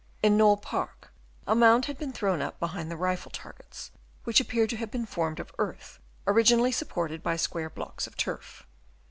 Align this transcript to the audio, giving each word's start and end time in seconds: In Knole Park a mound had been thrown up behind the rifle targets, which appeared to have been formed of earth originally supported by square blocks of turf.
In 0.23 0.35
Knole 0.35 0.57
Park 0.57 1.11
a 1.45 1.53
mound 1.53 1.85
had 1.85 1.99
been 1.99 2.11
thrown 2.11 2.41
up 2.41 2.59
behind 2.59 2.89
the 2.89 2.97
rifle 2.97 3.29
targets, 3.29 3.91
which 4.23 4.39
appeared 4.39 4.71
to 4.71 4.77
have 4.77 4.89
been 4.89 5.05
formed 5.05 5.39
of 5.39 5.53
earth 5.59 5.99
originally 6.25 6.71
supported 6.71 7.21
by 7.21 7.35
square 7.35 7.69
blocks 7.69 8.07
of 8.07 8.17
turf. 8.17 8.65